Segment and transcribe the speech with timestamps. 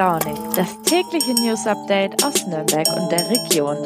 [0.00, 3.76] Launig, das tägliche News Update aus Nürnberg und der Region.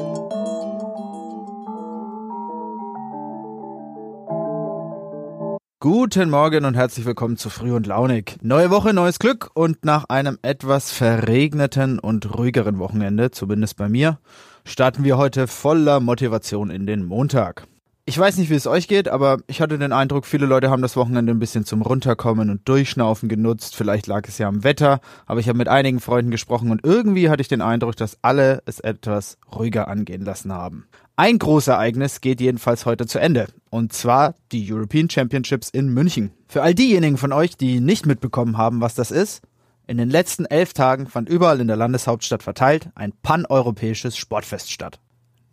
[5.80, 8.36] Guten Morgen und herzlich willkommen zu Früh und Launig.
[8.42, 14.20] Neue Woche, neues Glück und nach einem etwas verregneten und ruhigeren Wochenende, zumindest bei mir,
[14.64, 17.66] starten wir heute voller Motivation in den Montag.
[18.06, 20.82] Ich weiß nicht, wie es euch geht, aber ich hatte den Eindruck, viele Leute haben
[20.82, 23.74] das Wochenende ein bisschen zum Runterkommen und Durchschnaufen genutzt.
[23.74, 27.30] Vielleicht lag es ja am Wetter, aber ich habe mit einigen Freunden gesprochen und irgendwie
[27.30, 30.86] hatte ich den Eindruck, dass alle es etwas ruhiger angehen lassen haben.
[31.16, 36.32] Ein Großereignis geht jedenfalls heute zu Ende, und zwar die European Championships in München.
[36.46, 39.40] Für all diejenigen von euch, die nicht mitbekommen haben, was das ist,
[39.86, 45.00] in den letzten elf Tagen fand überall in der Landeshauptstadt verteilt ein paneuropäisches Sportfest statt.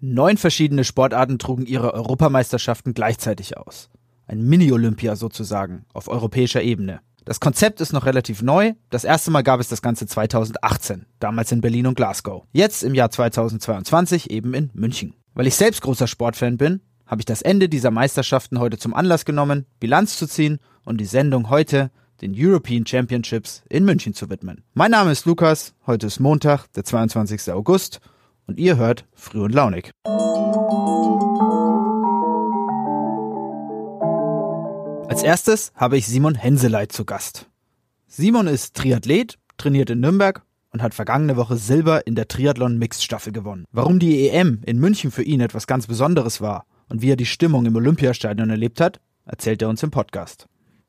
[0.03, 3.91] Neun verschiedene Sportarten trugen ihre Europameisterschaften gleichzeitig aus.
[4.25, 7.01] Ein Mini-Olympia sozusagen, auf europäischer Ebene.
[7.23, 8.73] Das Konzept ist noch relativ neu.
[8.89, 12.45] Das erste Mal gab es das Ganze 2018, damals in Berlin und Glasgow.
[12.51, 15.13] Jetzt im Jahr 2022 eben in München.
[15.35, 19.23] Weil ich selbst großer Sportfan bin, habe ich das Ende dieser Meisterschaften heute zum Anlass
[19.23, 24.63] genommen, Bilanz zu ziehen und die Sendung heute den European Championships in München zu widmen.
[24.73, 27.51] Mein Name ist Lukas, heute ist Montag, der 22.
[27.51, 28.01] August
[28.51, 29.91] und ihr hört Früh und Launig.
[35.07, 37.49] Als erstes habe ich Simon Henseleit zu Gast.
[38.07, 43.03] Simon ist Triathlet, trainiert in Nürnberg und hat vergangene Woche Silber in der Triathlon Mixed
[43.03, 43.63] Staffel gewonnen.
[43.71, 47.25] Warum die EM in München für ihn etwas ganz Besonderes war und wie er die
[47.25, 50.47] Stimmung im Olympiastadion erlebt hat, erzählt er uns im Podcast.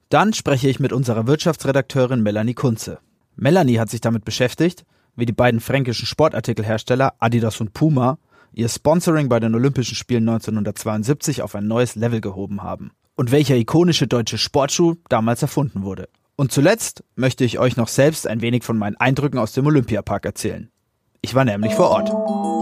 [0.09, 2.99] Dann spreche ich mit unserer Wirtschaftsredakteurin Melanie Kunze.
[3.37, 4.85] Melanie hat sich damit beschäftigt,
[5.17, 8.19] wie die beiden fränkischen Sportartikelhersteller Adidas und Puma
[8.53, 13.57] ihr Sponsoring bei den Olympischen Spielen 1972 auf ein neues Level gehoben haben und welcher
[13.57, 16.09] ikonische deutsche Sportschuh damals erfunden wurde.
[16.37, 20.25] Und zuletzt möchte ich euch noch selbst ein wenig von meinen Eindrücken aus dem Olympiapark
[20.25, 20.71] erzählen.
[21.21, 22.62] Ich war nämlich vor Ort.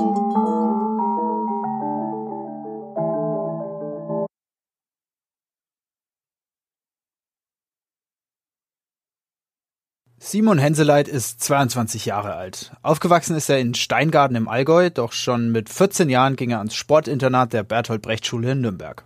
[10.22, 12.72] Simon Henseleit ist 22 Jahre alt.
[12.82, 16.74] Aufgewachsen ist er in Steingarten im Allgäu, doch schon mit 14 Jahren ging er ans
[16.74, 19.02] Sportinternat der Bertolt Brecht Schule in Nürnberg.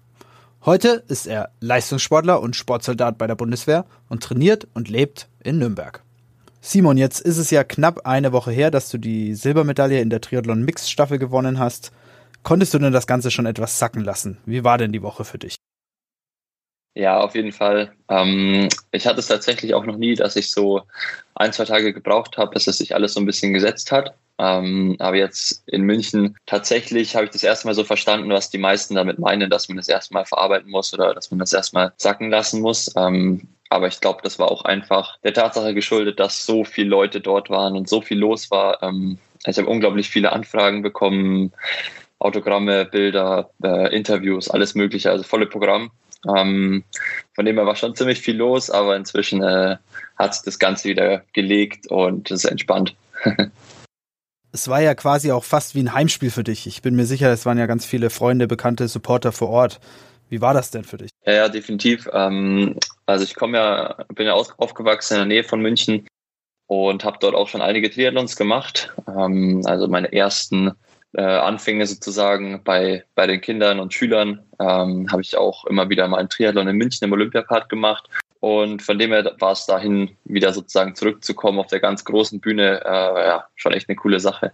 [0.64, 6.02] Heute ist er Leistungssportler und Sportsoldat bei der Bundeswehr und trainiert und lebt in Nürnberg.
[6.60, 10.20] Simon, jetzt ist es ja knapp eine Woche her, dass du die Silbermedaille in der
[10.20, 11.92] Triathlon Mix Staffel gewonnen hast.
[12.42, 14.38] Konntest du denn das Ganze schon etwas sacken lassen?
[14.46, 15.54] Wie war denn die Woche für dich?
[16.94, 17.92] Ja, auf jeden Fall.
[18.08, 20.82] Ähm, ich hatte es tatsächlich auch noch nie, dass ich so
[21.34, 24.14] ein, zwei Tage gebraucht habe, bis es sich alles so ein bisschen gesetzt hat.
[24.38, 28.58] Ähm, aber jetzt in München tatsächlich habe ich das erste Mal so verstanden, was die
[28.58, 32.30] meisten damit meinen, dass man das erstmal verarbeiten muss oder dass man das erstmal sacken
[32.30, 32.92] lassen muss.
[32.96, 37.20] Ähm, aber ich glaube, das war auch einfach der Tatsache geschuldet, dass so viele Leute
[37.20, 38.80] dort waren und so viel los war.
[38.84, 41.52] Ähm, ich habe unglaublich viele Anfragen bekommen,
[42.20, 45.90] Autogramme, Bilder, äh, Interviews, alles Mögliche, also volle Programm.
[46.36, 46.84] Ähm,
[47.34, 49.76] von dem her war schon ziemlich viel los, aber inzwischen äh,
[50.16, 52.94] hat sich das Ganze wieder gelegt und es ist entspannt.
[54.52, 56.66] es war ja quasi auch fast wie ein Heimspiel für dich.
[56.66, 59.80] Ich bin mir sicher, es waren ja ganz viele Freunde, bekannte Supporter vor Ort.
[60.30, 61.10] Wie war das denn für dich?
[61.26, 62.08] Ja, ja definitiv.
[62.12, 66.06] Ähm, also ich komme ja, bin ja aufgewachsen in der Nähe von München
[66.66, 68.94] und habe dort auch schon einige Triathlons gemacht.
[69.08, 70.72] Ähm, also meine ersten
[71.14, 76.06] äh, Anfänge sozusagen bei, bei den Kindern und Schülern ähm, habe ich auch immer wieder
[76.08, 78.08] mal einen Triathlon in München im Olympiapark gemacht.
[78.40, 82.82] Und von dem her war es dahin, wieder sozusagen zurückzukommen auf der ganz großen Bühne,
[82.84, 84.52] äh, ja, schon echt eine coole Sache.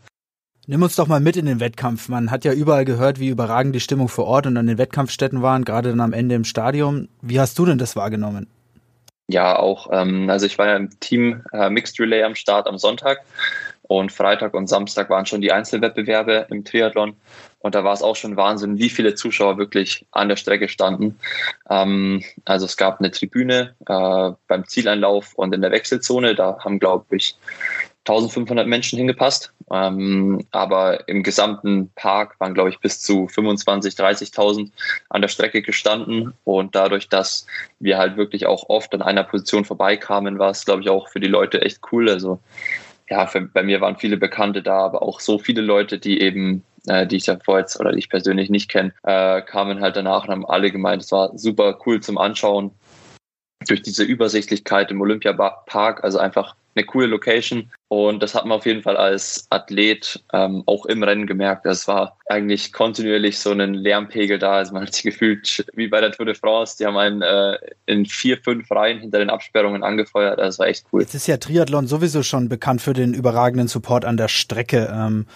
[0.66, 2.08] Nimm uns doch mal mit in den Wettkampf.
[2.08, 5.42] Man hat ja überall gehört, wie überragend die Stimmung vor Ort und an den Wettkampfstätten
[5.42, 7.08] waren, gerade dann am Ende im Stadion.
[7.22, 8.46] Wie hast du denn das wahrgenommen?
[9.26, 9.88] Ja, auch.
[9.92, 13.18] Ähm, also ich war ja im Team äh, Mixed Relay am Start am Sonntag
[13.90, 17.16] und Freitag und Samstag waren schon die Einzelwettbewerbe im Triathlon.
[17.58, 21.18] Und da war es auch schon Wahnsinn, wie viele Zuschauer wirklich an der Strecke standen.
[21.68, 26.36] Ähm, also es gab eine Tribüne äh, beim Zieleinlauf und in der Wechselzone.
[26.36, 27.34] Da haben, glaube ich,
[28.06, 29.52] 1500 Menschen hingepasst.
[29.72, 34.70] Ähm, aber im gesamten Park waren, glaube ich, bis zu 25.000, 30.000
[35.08, 36.32] an der Strecke gestanden.
[36.44, 37.44] Und dadurch, dass
[37.80, 41.18] wir halt wirklich auch oft an einer Position vorbeikamen, war es, glaube ich, auch für
[41.18, 42.08] die Leute echt cool.
[42.08, 42.38] Also
[43.10, 46.62] ja, für, bei mir waren viele Bekannte da, aber auch so viele Leute, die eben,
[46.86, 49.96] äh, die ich ja vorher jetzt oder die ich persönlich nicht kenne, äh, kamen halt
[49.96, 52.70] danach und haben alle gemeint, es war super cool zum Anschauen.
[53.66, 57.70] Durch diese Übersichtlichkeit im Olympiapark, also einfach eine coole Location.
[57.92, 61.66] Und das hat man auf jeden Fall als Athlet ähm, auch im Rennen gemerkt.
[61.66, 64.52] Es war eigentlich kontinuierlich so ein Lärmpegel da.
[64.52, 66.76] Also man hat sich gefühlt wie bei der Tour de France.
[66.78, 70.38] Die haben einen äh, in vier, fünf Reihen hinter den Absperrungen angefeuert.
[70.38, 71.00] Das war echt cool.
[71.00, 74.88] Jetzt ist ja Triathlon sowieso schon bekannt für den überragenden Support an der Strecke.
[74.94, 75.26] Ähm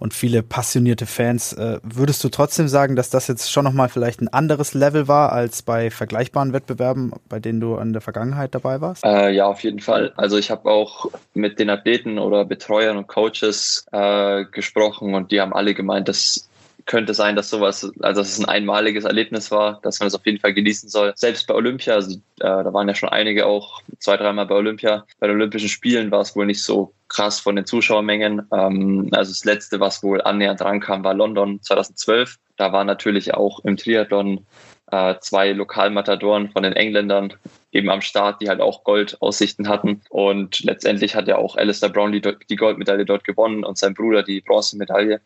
[0.00, 1.52] und viele passionierte Fans.
[1.52, 5.32] Äh, würdest du trotzdem sagen, dass das jetzt schon nochmal vielleicht ein anderes Level war
[5.32, 9.04] als bei vergleichbaren Wettbewerben, bei denen du in der Vergangenheit dabei warst?
[9.04, 10.12] Äh, ja, auf jeden Fall.
[10.16, 15.40] Also ich habe auch mit den Athleten oder Betreuern und Coaches äh, gesprochen und die
[15.40, 16.49] haben alle gemeint, dass
[16.90, 20.26] könnte sein, dass sowas, also dass es ein einmaliges Erlebnis war, dass man es auf
[20.26, 21.12] jeden Fall genießen soll.
[21.14, 25.06] Selbst bei Olympia, also, äh, da waren ja schon einige auch zwei, dreimal bei Olympia.
[25.20, 28.42] Bei den Olympischen Spielen war es wohl nicht so krass von den Zuschauermengen.
[28.52, 32.38] Ähm, also das letzte, was wohl annähernd rankam, war London 2012.
[32.56, 34.44] Da waren natürlich auch im Triathlon
[34.90, 37.34] äh, zwei Lokalmatadoren von den Engländern
[37.72, 40.02] eben am Start, die halt auch Goldaussichten hatten.
[40.10, 44.22] Und letztendlich hat ja auch Alistair Brown die, die Goldmedaille dort gewonnen und sein Bruder
[44.22, 45.20] die Bronzemedaille.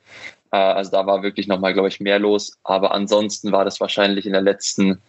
[0.50, 2.58] Äh, also da war wirklich nochmal, glaube ich, mehr los.
[2.64, 5.00] Aber ansonsten war das wahrscheinlich in der letzten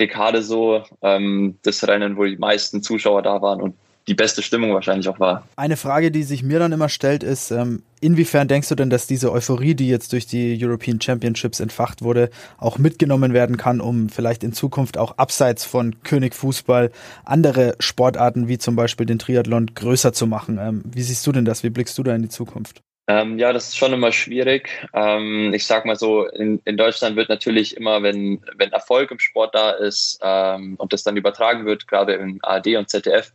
[0.00, 3.74] Dekade so, ähm, das Rennen, wo die meisten Zuschauer da waren und
[4.08, 5.46] die beste Stimmung wahrscheinlich auch war.
[5.56, 9.06] Eine Frage, die sich mir dann immer stellt, ist, ähm, inwiefern denkst du denn, dass
[9.06, 14.08] diese Euphorie, die jetzt durch die European Championships entfacht wurde, auch mitgenommen werden kann, um
[14.08, 16.90] vielleicht in Zukunft auch abseits von König Fußball
[17.24, 20.58] andere Sportarten wie zum Beispiel den Triathlon größer zu machen?
[20.60, 21.62] Ähm, wie siehst du denn das?
[21.62, 22.80] Wie blickst du da in die Zukunft?
[23.10, 24.68] Ähm, ja, das ist schon immer schwierig.
[24.92, 29.18] Ähm, ich sag mal so, in, in Deutschland wird natürlich immer, wenn, wenn Erfolg im
[29.18, 33.32] Sport da ist ähm, und das dann übertragen wird, gerade in ARD und ZDF,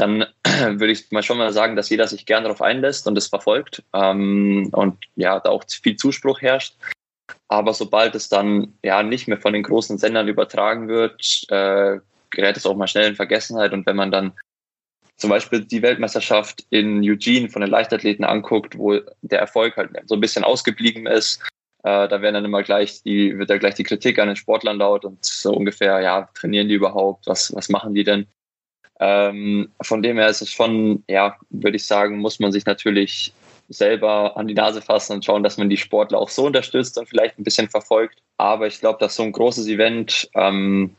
[0.00, 3.28] dann würde ich mal schon mal sagen, dass jeder sich gern darauf einlässt und es
[3.28, 6.74] verfolgt ähm, und ja, da auch viel Zuspruch herrscht.
[7.48, 11.98] Aber sobald es dann ja nicht mehr von den großen Sendern übertragen wird, äh,
[12.30, 13.72] gerät es auch mal schnell in Vergessenheit.
[13.72, 14.32] Und wenn man dann
[15.16, 20.14] zum Beispiel die Weltmeisterschaft in Eugene von den Leichtathleten anguckt, wo der Erfolg halt so
[20.14, 21.42] ein bisschen ausgeblieben ist,
[21.82, 24.78] äh, da werden dann immer gleich die, wird da gleich die Kritik an den Sportlern
[24.78, 27.26] laut und so ungefähr, ja, trainieren die überhaupt?
[27.26, 28.26] Was, was machen die denn?
[29.00, 33.32] Ähm, von dem her ist es schon, ja, würde ich sagen, muss man sich natürlich
[33.68, 37.08] selber an die Nase fassen und schauen, dass man die Sportler auch so unterstützt und
[37.08, 38.18] vielleicht ein bisschen verfolgt.
[38.36, 40.94] Aber ich glaube, dass so ein großes Event ähm,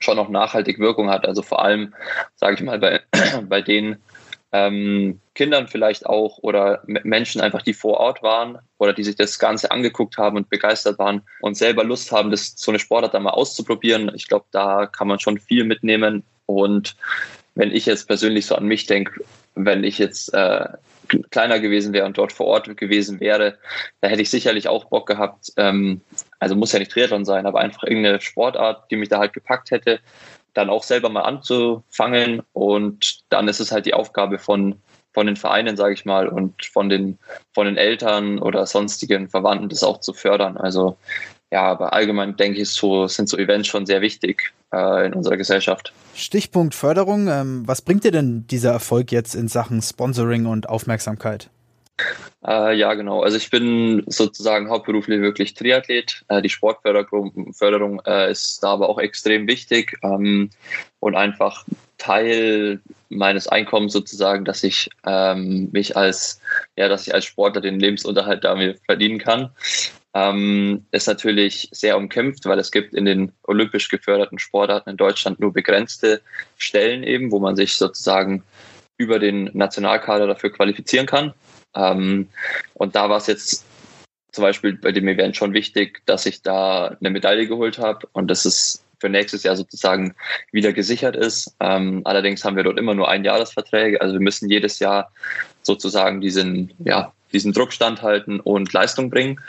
[0.00, 1.26] schon noch nachhaltig Wirkung hat.
[1.26, 1.94] Also vor allem,
[2.34, 3.00] sage ich mal, bei,
[3.48, 3.96] bei den
[4.52, 9.38] ähm, Kindern vielleicht auch oder Menschen einfach, die vor Ort waren oder die sich das
[9.38, 13.20] Ganze angeguckt haben und begeistert waren und selber Lust haben, das so eine Sportart da
[13.20, 14.10] mal auszuprobieren.
[14.14, 16.24] Ich glaube, da kann man schon viel mitnehmen.
[16.54, 16.96] Und
[17.54, 19.24] wenn ich jetzt persönlich so an mich denke,
[19.54, 20.66] wenn ich jetzt äh,
[21.30, 23.58] kleiner gewesen wäre und dort vor Ort gewesen wäre,
[24.00, 25.52] da hätte ich sicherlich auch Bock gehabt.
[25.56, 26.00] Ähm,
[26.38, 29.70] also muss ja nicht Triathlon sein, aber einfach irgendeine Sportart, die mich da halt gepackt
[29.70, 30.00] hätte,
[30.54, 32.42] dann auch selber mal anzufangen.
[32.52, 34.76] Und dann ist es halt die Aufgabe von,
[35.12, 37.18] von den Vereinen, sage ich mal, und von den,
[37.52, 40.56] von den Eltern oder sonstigen Verwandten, das auch zu fördern.
[40.56, 40.96] Also
[41.50, 45.36] ja, aber allgemein denke ich, so, sind so Events schon sehr wichtig äh, in unserer
[45.36, 45.92] Gesellschaft.
[46.14, 47.28] Stichpunkt Förderung.
[47.28, 51.50] Ähm, was bringt dir denn dieser Erfolg jetzt in Sachen Sponsoring und Aufmerksamkeit?
[52.46, 53.22] Äh, ja, genau.
[53.22, 56.24] Also ich bin sozusagen hauptberuflich wirklich Triathlet.
[56.28, 60.50] Äh, die Sportförderung Förderung, äh, ist da aber auch extrem wichtig ähm,
[61.00, 61.64] und einfach
[61.98, 62.80] Teil
[63.10, 66.40] meines Einkommens sozusagen, dass ich ähm, mich als
[66.76, 69.50] ja, dass ich als Sportler den Lebensunterhalt damit verdienen kann
[70.14, 75.38] ähm, ist natürlich sehr umkämpft, weil es gibt in den olympisch geförderten Sportarten in Deutschland
[75.40, 76.20] nur begrenzte
[76.56, 78.42] Stellen eben, wo man sich sozusagen
[78.96, 81.32] über den Nationalkader dafür qualifizieren kann.
[81.74, 82.28] Ähm,
[82.74, 83.64] und da war es jetzt
[84.32, 88.28] zum Beispiel bei dem Event schon wichtig, dass ich da eine Medaille geholt habe und
[88.28, 90.14] dass es für nächstes Jahr sozusagen
[90.52, 91.56] wieder gesichert ist.
[91.58, 95.10] Ähm, allerdings haben wir dort immer nur ein Jahresverträge, also wir müssen jedes Jahr
[95.62, 99.40] sozusagen diesen, ja, diesen Druck standhalten und Leistung bringen.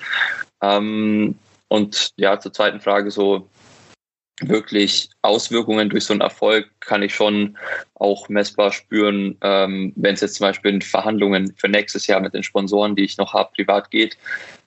[0.61, 1.35] Ähm,
[1.67, 3.49] und ja, zur zweiten Frage so
[4.41, 7.57] wirklich Auswirkungen durch so einen Erfolg kann ich schon
[7.95, 12.33] auch messbar spüren, ähm, wenn es jetzt zum Beispiel in Verhandlungen für nächstes Jahr mit
[12.33, 14.17] den Sponsoren, die ich noch habe, privat geht.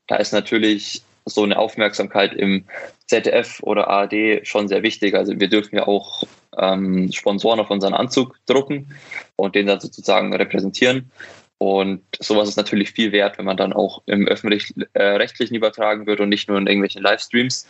[0.06, 2.64] Da ist natürlich so eine Aufmerksamkeit im
[3.06, 5.14] ZDF oder ARD schon sehr wichtig.
[5.14, 6.22] Also wir dürfen ja auch
[6.58, 8.94] ähm, Sponsoren auf unseren Anzug drucken
[9.36, 11.10] und den dann sozusagen repräsentieren.
[11.58, 16.20] Und sowas ist natürlich viel wert, wenn man dann auch im öffentlich-rechtlichen äh, übertragen wird
[16.20, 17.66] und nicht nur in irgendwelchen Livestreams.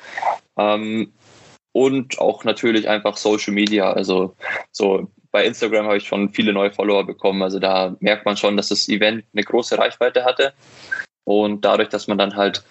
[0.58, 1.12] Ähm,
[1.72, 3.92] und auch natürlich einfach Social Media.
[3.92, 4.36] Also
[4.70, 7.42] so bei Instagram habe ich schon viele neue Follower bekommen.
[7.42, 10.54] Also da merkt man schon, dass das Event eine große Reichweite hatte.
[11.24, 12.62] Und dadurch, dass man dann halt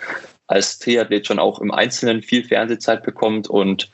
[0.48, 3.90] als Triathlet schon auch im Einzelnen viel Fernsehzeit bekommt und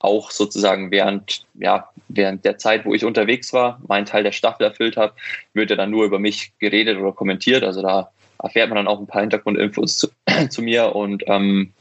[0.00, 4.64] auch sozusagen während, ja, während der Zeit, wo ich unterwegs war, meinen Teil der Staffel
[4.64, 5.14] erfüllt habe,
[5.54, 7.62] wird ja dann nur über mich geredet oder kommentiert.
[7.62, 8.10] Also da
[8.42, 10.08] erfährt man dann auch ein paar Hintergrundinfos zu,
[10.48, 11.72] zu mir und ähm,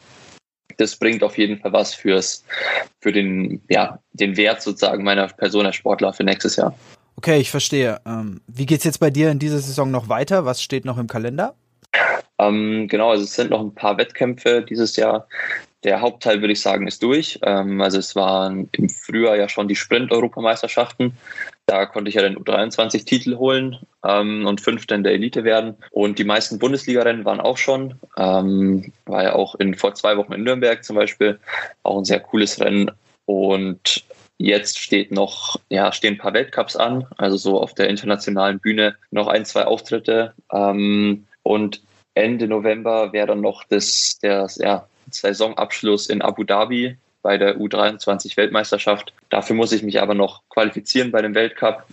[0.78, 2.46] das bringt auf jeden Fall was fürs,
[3.02, 6.74] für den, ja, den Wert sozusagen meiner Person als Sportler für nächstes Jahr.
[7.16, 8.00] Okay, ich verstehe.
[8.06, 10.46] Ähm, wie es jetzt bei dir in dieser Saison noch weiter?
[10.46, 11.54] Was steht noch im Kalender?
[12.38, 15.28] Ähm, genau, also es sind noch ein paar Wettkämpfe dieses Jahr.
[15.84, 17.40] Der Hauptteil, würde ich sagen, ist durch.
[17.44, 21.14] Ähm, also es waren im Frühjahr ja schon die Sprint-Europameisterschaften.
[21.68, 25.78] Da konnte ich ja den U23-Titel holen ähm, und Fünfter in der Elite werden.
[25.92, 27.94] Und die meisten Bundesliga-Rennen waren auch schon.
[28.18, 31.40] Ähm, war ja auch in, vor zwei Wochen in Nürnberg zum Beispiel.
[31.84, 32.92] Auch ein sehr cooles Rennen.
[33.26, 34.04] Und
[34.40, 37.06] jetzt steht noch, ja, stehen ein paar Weltcups an.
[37.18, 40.34] Also so auf der internationalen Bühne noch ein, zwei Auftritte.
[40.52, 41.82] Ähm, und
[42.16, 49.14] Ende November wäre dann noch das, der ja, Saisonabschluss in Abu Dhabi bei der U23-Weltmeisterschaft.
[49.30, 51.84] Dafür muss ich mich aber noch qualifizieren bei dem Weltcup.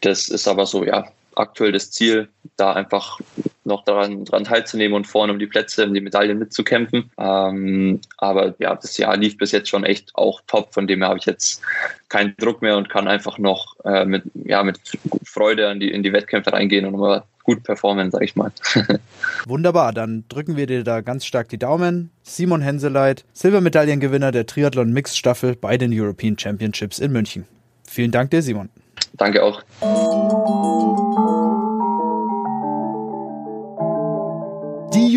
[0.00, 3.20] Das ist aber so, ja, aktuell das Ziel, da einfach
[3.64, 7.10] noch daran, daran teilzunehmen und vorne um die Plätze, um die Medaillen mitzukämpfen.
[7.18, 10.72] Ähm, aber ja, das Jahr lief bis jetzt schon echt auch top.
[10.72, 11.62] Von dem her habe ich jetzt
[12.08, 14.78] keinen Druck mehr und kann einfach noch äh, mit, ja, mit
[15.24, 18.52] Freude in die, in die Wettkämpfe reingehen und mal gut performen, sag ich mal.
[19.46, 22.10] Wunderbar, dann drücken wir dir da ganz stark die Daumen.
[22.22, 27.46] Simon Henseleit, Silbermedaillengewinner der Triathlon Mixed Staffel bei den European Championships in München.
[27.88, 28.68] Vielen Dank dir, Simon.
[29.14, 29.62] Danke auch.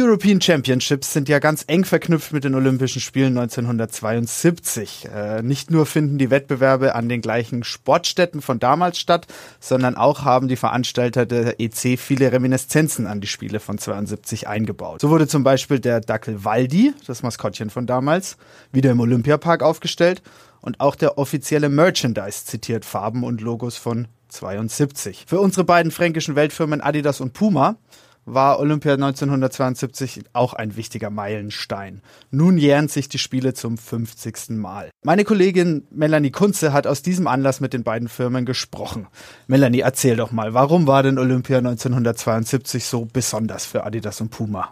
[0.04, 5.08] European Championships sind ja ganz eng verknüpft mit den Olympischen Spielen 1972.
[5.14, 9.28] Äh, nicht nur finden die Wettbewerbe an den gleichen Sportstätten von damals statt,
[9.60, 15.02] sondern auch haben die Veranstalter der EC viele Reminiszenzen an die Spiele von 72 eingebaut.
[15.02, 18.38] So wurde zum Beispiel der Dackel Waldi, das Maskottchen von damals,
[18.72, 20.22] wieder im Olympiapark aufgestellt
[20.62, 25.26] und auch der offizielle Merchandise zitiert Farben und Logos von 72.
[25.28, 27.78] Für unsere beiden fränkischen Weltfirmen Adidas und Puma
[28.26, 32.02] war Olympia 1972 auch ein wichtiger Meilenstein.
[32.32, 34.52] Nun jähren sich die Spiele zum 50.
[34.52, 34.90] Mal.
[35.04, 39.08] Meine Kollegin Melanie Kunze hat aus diesem Anlass mit den beiden Firmen gesprochen.
[39.48, 44.70] Melanie, erzähl doch mal, warum war denn Olympia 1972 so besonders für Adidas und Puma?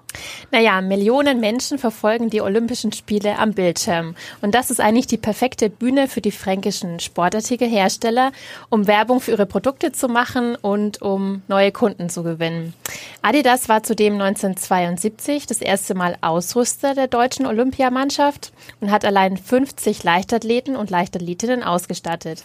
[0.51, 4.15] Naja, Millionen Menschen verfolgen die Olympischen Spiele am Bildschirm.
[4.41, 8.31] Und das ist eigentlich die perfekte Bühne für die fränkischen Sportartikelhersteller,
[8.69, 12.73] um Werbung für ihre Produkte zu machen und um neue Kunden zu gewinnen.
[13.21, 19.35] Adidas Adidas war zudem 1972 das erste Mal Ausrüster der deutschen Olympiamannschaft und hat allein
[19.35, 22.43] 50 Leichtathleten und Leichtathletinnen ausgestattet.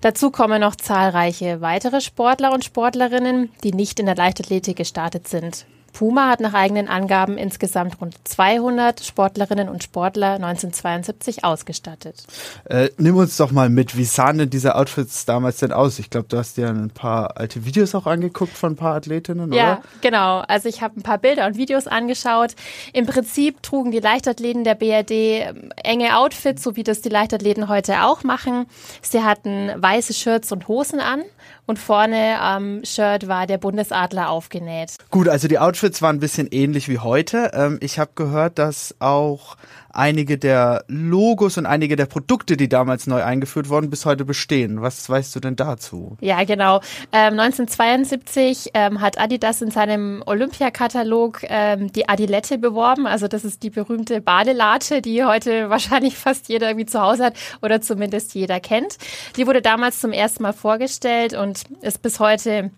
[0.00, 5.66] Dazu kommen noch zahlreiche weitere Sportler und Sportlerinnen, die nicht in der Leichtathletik gestartet sind.
[5.98, 12.22] Puma hat nach eigenen Angaben insgesamt rund 200 Sportlerinnen und Sportler 1972 ausgestattet.
[12.66, 15.98] Äh, nimm uns doch mal mit, wie sahen denn diese Outfits damals denn aus?
[15.98, 19.52] Ich glaube, du hast dir ein paar alte Videos auch angeguckt von ein paar Athletinnen,
[19.52, 19.72] ja, oder?
[19.72, 20.38] Ja, genau.
[20.46, 22.54] Also ich habe ein paar Bilder und Videos angeschaut.
[22.92, 27.68] Im Prinzip trugen die Leichtathleten der BRD ähm, enge Outfits, so wie das die Leichtathleten
[27.68, 28.66] heute auch machen.
[29.02, 31.24] Sie hatten weiße Shirts und Hosen an
[31.68, 34.96] und vorne am Shirt war der Bundesadler aufgenäht.
[35.10, 37.50] Gut, also die Outfits waren ein bisschen ähnlich wie heute.
[37.52, 39.56] Ähm, ich habe gehört, dass auch
[39.98, 44.80] einige der Logos und einige der Produkte, die damals neu eingeführt wurden, bis heute bestehen.
[44.80, 46.16] Was weißt du denn dazu?
[46.20, 46.76] Ja, genau.
[47.12, 53.06] Ähm, 1972 ähm, hat Adidas in seinem Olympiakatalog ähm, die Adilette beworben.
[53.06, 57.34] Also das ist die berühmte Badelatte, die heute wahrscheinlich fast jeder irgendwie zu Hause hat
[57.60, 58.98] oder zumindest jeder kennt.
[59.36, 62.70] Die wurde damals zum ersten Mal vorgestellt und ist bis heute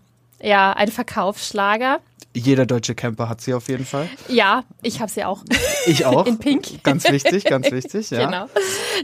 [0.42, 2.00] ja ein Verkaufsschlager.
[2.32, 4.08] Jeder deutsche Camper hat sie auf jeden Fall.
[4.28, 5.42] Ja, ich habe sie auch.
[5.86, 6.26] Ich auch.
[6.28, 6.84] In Pink.
[6.84, 8.26] Ganz wichtig, ganz wichtig, ja.
[8.26, 8.46] Genau.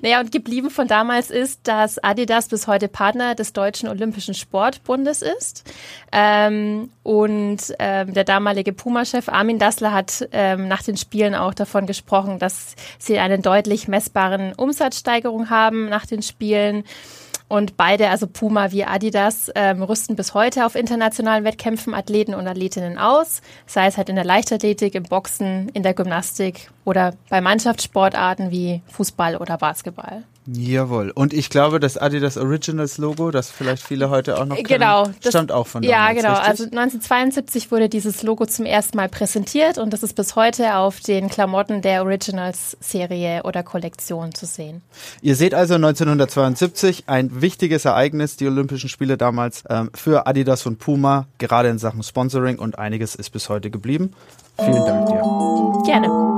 [0.00, 5.22] Naja, und geblieben von damals ist, dass Adidas bis heute Partner des Deutschen Olympischen Sportbundes
[5.22, 5.64] ist.
[6.12, 11.86] Ähm, und ähm, der damalige Puma-Chef Armin Dassler hat ähm, nach den Spielen auch davon
[11.86, 16.84] gesprochen, dass sie einen deutlich messbaren Umsatzsteigerung haben nach den Spielen.
[17.48, 22.48] Und beide, also Puma wie Adidas, ähm, rüsten bis heute auf internationalen Wettkämpfen Athleten und
[22.48, 27.40] Athletinnen aus, sei es halt in der Leichtathletik, im Boxen, in der Gymnastik oder bei
[27.40, 30.24] Mannschaftssportarten wie Fußball oder Basketball.
[30.46, 31.10] Jawohl.
[31.10, 35.10] Und ich glaube, das Adidas Originals Logo, das vielleicht viele heute auch noch kennen, genau,
[35.22, 36.34] das, stammt auch von damals, Ja, genau.
[36.34, 36.48] Richtig?
[36.48, 41.00] Also 1972 wurde dieses Logo zum ersten Mal präsentiert und das ist bis heute auf
[41.00, 44.82] den Klamotten der Originals Serie oder Kollektion zu sehen.
[45.20, 50.78] Ihr seht also 1972 ein wichtiges Ereignis, die Olympischen Spiele damals ähm, für Adidas und
[50.78, 54.12] Puma, gerade in Sachen Sponsoring und einiges ist bis heute geblieben.
[54.58, 55.82] Vielen Dank dir.
[55.84, 56.35] Gerne.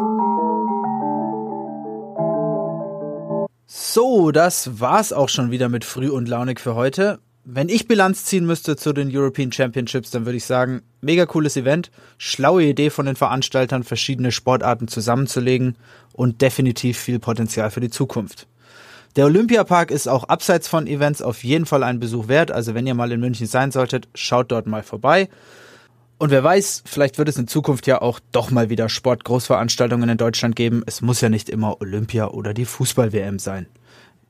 [4.01, 7.19] So, das war's auch schon wieder mit Früh und Launig für heute.
[7.45, 11.57] Wenn ich Bilanz ziehen müsste zu den European Championships, dann würde ich sagen, mega cooles
[11.57, 15.75] Event, schlaue Idee von den Veranstaltern, verschiedene Sportarten zusammenzulegen
[16.13, 18.47] und definitiv viel Potenzial für die Zukunft.
[19.17, 22.87] Der Olympiapark ist auch abseits von Events auf jeden Fall einen Besuch wert, also wenn
[22.87, 25.29] ihr mal in München sein solltet, schaut dort mal vorbei.
[26.19, 30.19] Und wer weiß, vielleicht wird es in Zukunft ja auch doch mal wieder Sportgroßveranstaltungen in
[30.19, 30.85] Deutschland geben.
[30.87, 33.67] Es muss ja nicht immer Olympia oder die Fußball-WM sein.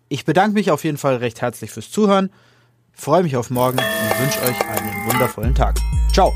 [0.09, 2.31] Ich bedanke mich auf jeden Fall recht herzlich fürs Zuhören
[2.99, 5.79] freue mich auf morgen und wünsche euch einen wundervollen Tag.
[6.13, 6.35] Ciao!